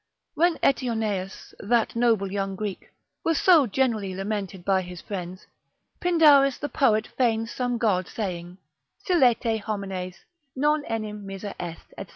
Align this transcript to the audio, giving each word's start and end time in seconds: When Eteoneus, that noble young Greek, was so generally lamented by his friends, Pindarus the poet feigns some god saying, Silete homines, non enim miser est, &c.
When 0.33 0.57
Eteoneus, 0.63 1.53
that 1.59 1.95
noble 1.95 2.31
young 2.31 2.55
Greek, 2.55 2.91
was 3.23 3.39
so 3.39 3.67
generally 3.67 4.15
lamented 4.15 4.65
by 4.65 4.81
his 4.81 4.99
friends, 4.99 5.45
Pindarus 5.99 6.57
the 6.57 6.69
poet 6.69 7.05
feigns 7.05 7.51
some 7.51 7.77
god 7.77 8.07
saying, 8.07 8.57
Silete 9.07 9.61
homines, 9.61 10.15
non 10.55 10.83
enim 10.85 11.23
miser 11.27 11.53
est, 11.59 11.93
&c. 11.99 12.05